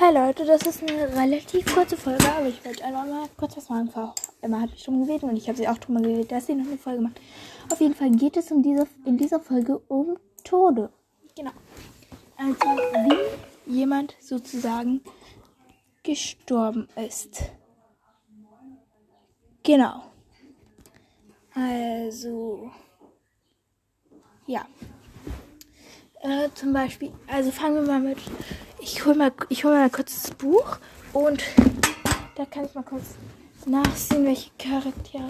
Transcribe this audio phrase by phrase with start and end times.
[0.00, 3.68] Hi Leute, das ist eine relativ kurze Folge, aber ich wollte einfach mal kurz was
[3.68, 3.90] machen.
[3.90, 6.54] Frau Emma hat mich schon gebeten und ich habe sie auch mal gebeten, dass sie
[6.54, 7.20] noch eine Folge macht.
[7.70, 10.90] Auf jeden Fall geht es um diese, in dieser Folge um Tode.
[11.36, 11.50] Genau.
[12.38, 12.64] Also
[13.66, 15.02] wie jemand sozusagen
[16.02, 17.42] gestorben ist.
[19.62, 20.04] Genau.
[21.54, 22.70] Also
[24.46, 24.66] ja.
[26.22, 28.18] Äh, zum Beispiel, also fangen wir mal mit
[28.80, 30.78] ich hole mal, hol mal kurz das Buch
[31.12, 31.42] und
[32.36, 33.14] da kann ich mal kurz
[33.66, 35.28] nachsehen, welche Charaktere.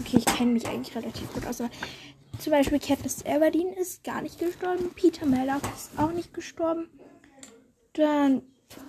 [0.00, 1.62] Okay, ich kenne mich eigentlich relativ gut aus.
[2.38, 4.90] Zum Beispiel Katniss Everdeen ist gar nicht gestorben.
[4.94, 6.88] Peter Mellock ist auch nicht gestorben.
[7.94, 8.42] Dann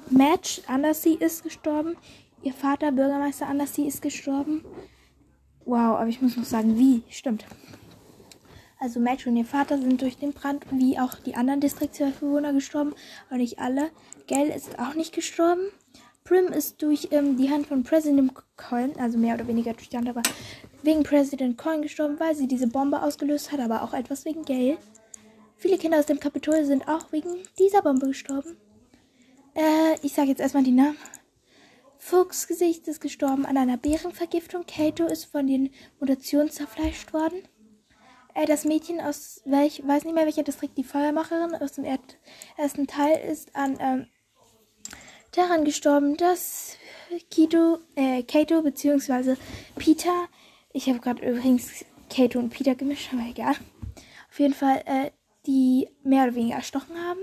[0.09, 1.95] Match Undersea ist gestorben.
[2.41, 4.65] Ihr Vater, Bürgermeister Undersea, ist gestorben.
[5.65, 7.03] Wow, aber ich muss noch sagen, wie.
[7.09, 7.45] Stimmt.
[8.83, 12.93] Also Match und ihr Vater sind durch den Brand wie auch die anderen Distriktsbewohner gestorben,
[13.29, 13.91] aber nicht alle.
[14.27, 15.61] Gail ist auch nicht gestorben.
[16.25, 19.95] Prim ist durch ähm, die Hand von President Coin, also mehr oder weniger durch die
[19.95, 20.21] Hand, aber
[20.81, 24.77] wegen President Coin gestorben, weil sie diese Bombe ausgelöst hat, aber auch etwas wegen Gail.
[25.55, 28.57] Viele Kinder aus dem Kapitol sind auch wegen dieser Bombe gestorben.
[29.55, 30.97] Äh, ich sage jetzt erstmal die Namen.
[31.99, 34.65] Fuchsgesicht ist gestorben an einer Bärenvergiftung.
[34.67, 35.69] Kato ist von den
[36.01, 37.43] Mutationen zerfleischt worden.
[38.33, 41.85] Äh, das Mädchen aus welch, weiß nicht mehr welcher Distrikt, die Feuermacherin aus dem
[42.57, 44.07] ersten Teil ist an ähm,
[45.31, 46.77] daran gestorben, dass
[47.29, 49.35] Kito, äh, Kato bzw.
[49.75, 50.27] Peter,
[50.71, 53.55] ich habe gerade übrigens Kato und Peter gemischt, aber egal.
[54.29, 55.11] Auf jeden Fall, äh,
[55.45, 57.19] die mehr oder weniger erstochen haben.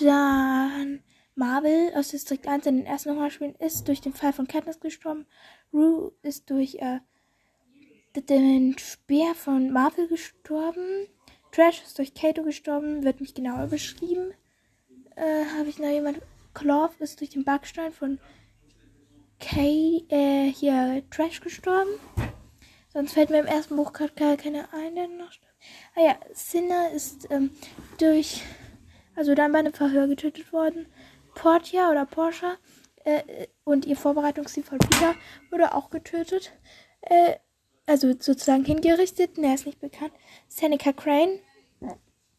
[0.00, 1.02] Dann
[1.34, 5.26] Marvel aus Distrikt 1 in den ersten Horrorspielen ist durch den Fall von Katniss gestorben.
[5.72, 7.00] Rue ist durch äh,
[8.14, 11.06] den Speer von Marvel gestorben.
[11.52, 14.32] Trash ist durch Kato gestorben, wird nicht genauer beschrieben.
[15.16, 16.20] Äh, Habe ich noch jemand?
[16.54, 18.18] Clove ist durch den Backstein von
[19.38, 21.90] Kay, äh, hier Trash gestorben.
[22.92, 25.54] Sonst fällt mir im ersten Buch gerade gar keiner ein, der noch stirbt.
[25.94, 27.50] Ah ja, Sinner ist ähm,
[27.98, 28.42] durch,
[29.14, 30.86] also dann bei einem Verhör getötet worden.
[31.34, 32.58] Portia oder Porsche
[33.04, 35.14] äh, und ihr Vorbereitungsteam von Peter
[35.50, 36.52] wurde auch getötet.
[37.02, 37.36] Äh,
[37.90, 39.36] also sozusagen hingerichtet.
[39.36, 40.12] Er ist nicht bekannt.
[40.48, 41.40] Seneca Crane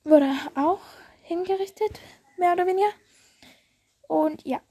[0.06, 0.79] wurde auch
[1.23, 2.00] hingerichtet,
[2.38, 2.91] mehr oder weniger.
[4.07, 4.62] Und ja.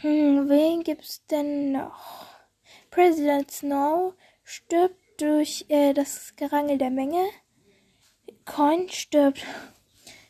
[0.00, 2.26] Hm, wen gibt's denn noch?
[2.90, 7.28] President Snow stirbt durch äh, das Gerangel der Menge.
[8.46, 9.44] Coin stirbt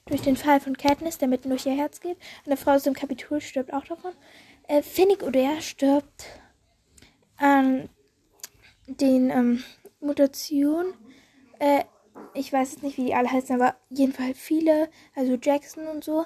[0.07, 2.19] durch den Fall von Katniss, der mitten durch ihr Herz geht.
[2.45, 4.15] Eine Frau aus dem Kapitol stirbt auch davon.
[4.67, 6.25] Äh, Finnick Oder stirbt
[7.37, 7.89] an
[8.89, 9.65] den ähm,
[10.01, 10.95] Mutationen.
[11.59, 11.85] Äh,
[12.35, 16.25] ich weiß jetzt nicht, wie die alle heißen, aber jedenfalls viele, also Jackson und so,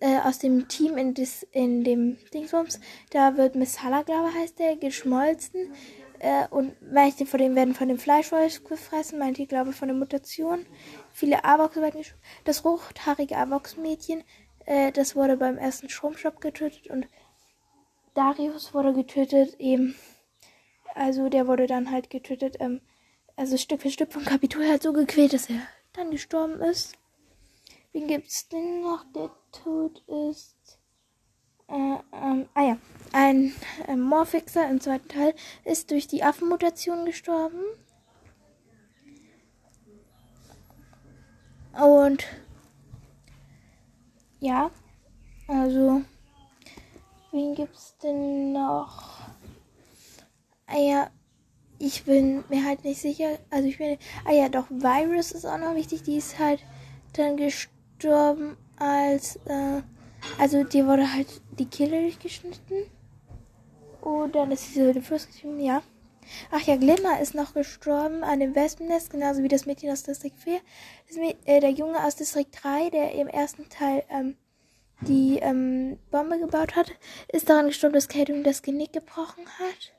[0.00, 2.80] äh, aus dem Team in, des, in dem Dingsbums,
[3.10, 5.72] da wird Miss Haller, glaube heißt der, geschmolzen.
[6.18, 10.66] Äh, und manche von denen werden von dem Fleischwolf gefressen, manche, glaube von der Mutation.
[11.12, 12.20] Viele Avox werden geschoben.
[12.44, 14.24] Das rothaarige Avox-Mädchen,
[14.66, 17.06] äh, das wurde beim ersten Stromshop getötet und
[18.14, 19.94] Darius wurde getötet, eben
[20.94, 22.80] also der wurde dann halt getötet, ähm,
[23.36, 25.60] also Stück für Stück vom Kapitol halt so gequält, dass er
[25.92, 26.96] dann gestorben ist.
[27.92, 30.78] Wen gibt's denn noch, der tot ist?
[31.68, 32.78] Äh, ähm, ah ja,
[33.12, 33.52] ein
[33.86, 35.34] äh, Morphixer im zweiten Teil
[35.64, 37.62] ist durch die Affenmutation gestorben.
[41.72, 42.26] Und
[44.40, 44.70] ja,
[45.46, 46.02] also
[47.30, 49.19] wen gibt's denn noch?
[50.72, 51.10] Ah ja,
[51.78, 53.38] ich bin mir halt nicht sicher.
[53.50, 53.98] Also ich bin.
[54.24, 56.02] Ah ja, doch, Virus ist auch noch wichtig.
[56.02, 56.62] Die ist halt
[57.14, 59.36] dann gestorben als.
[59.46, 59.82] Äh,
[60.38, 62.84] also die wurde halt die Kehle durchgeschnitten.
[64.00, 65.82] Und dann ist sie so den Fluss geschrieben, ja.
[66.50, 70.38] Ach ja, Glimmer ist noch gestorben an dem Wespennest, genauso wie das Mädchen aus Distrikt
[70.38, 70.60] 4.
[71.44, 74.36] Äh, der Junge aus Distrikt 3, der im ersten Teil ähm,
[75.02, 76.92] die ähm, Bombe gebaut hat,
[77.28, 79.92] ist daran gestorben, dass Kate ihm das Genick gebrochen hat.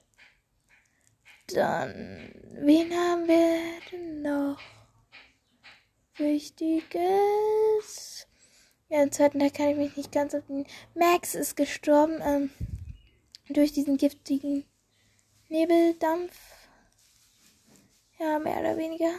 [1.54, 3.60] Dann, wen haben wir
[3.92, 4.60] denn noch?
[6.16, 7.02] Wichtiges.
[8.90, 10.66] Ja, im zweiten Teil kann ich mich nicht ganz auf den.
[10.96, 12.50] Max ist gestorben ähm,
[13.50, 14.66] durch diesen giftigen
[15.50, 16.38] Nebeldampf.
[18.20, 19.12] Ja, mehr oder weniger.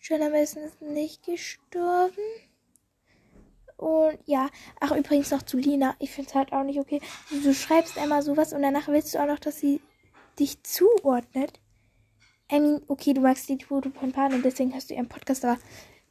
[0.00, 2.22] Jonah Mason ist nicht gestorben.
[3.76, 4.48] Und ja,
[4.80, 5.94] ach übrigens noch zu Lina.
[5.98, 7.00] Ich finde es halt auch nicht okay.
[7.30, 9.80] Du schreibst einmal sowas und danach willst du auch noch, dass sie
[10.38, 11.60] dich zuordnet.
[12.50, 15.58] I mean, okay, du magst die Tour Pan und deswegen hast du ihren Podcast, aber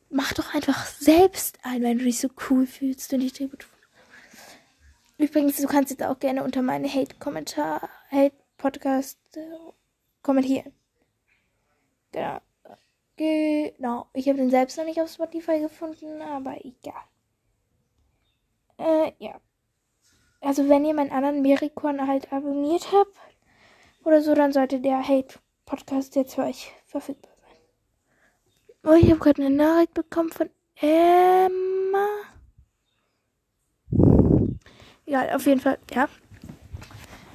[0.09, 3.67] mach doch einfach selbst ein, wenn du dich so cool fühlst und die Tribute.
[5.17, 9.41] Übrigens, du kannst jetzt auch gerne unter meine Hate-Kommentar, Hate-Podcast äh,
[10.21, 10.71] kommentieren.
[12.11, 12.39] Genau.
[13.15, 14.07] Genau.
[14.13, 17.03] Ich habe den selbst noch nicht auf Spotify gefunden, aber egal.
[18.77, 19.41] Äh, ja.
[20.39, 23.17] Also wenn ihr meinen anderen Merikorn halt abonniert habt
[24.07, 27.57] oder so, dann sollte der Hate-Podcast jetzt für euch verfügbar sein.
[28.85, 32.07] Oh, ich habe gerade eine Nachricht bekommen von Emma.
[35.05, 36.07] Egal, auf jeden Fall, ja.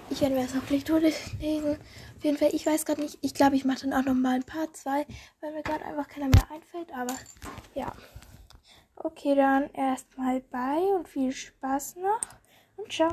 [0.08, 1.78] Ich werde mir das auch gleich durchlesen.
[2.16, 3.18] Auf jeden Fall, ich weiß gerade nicht.
[3.20, 5.06] Ich glaube, ich mache dann auch noch mal ein paar zwei,
[5.40, 6.90] weil mir gerade einfach keiner mehr einfällt.
[6.94, 7.14] Aber
[7.74, 7.92] ja.
[8.96, 12.20] Okay, dann erstmal bye und viel Spaß noch
[12.76, 13.10] und ciao.